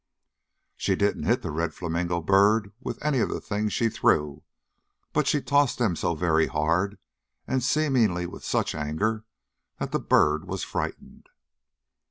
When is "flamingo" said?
1.75-2.21